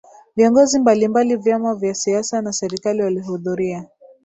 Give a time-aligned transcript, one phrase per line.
[0.35, 3.87] Viongozi mbali mbali vyama vya siasa na Serikali walihudhuria